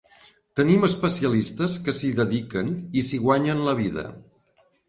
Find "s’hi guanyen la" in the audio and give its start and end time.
3.11-3.77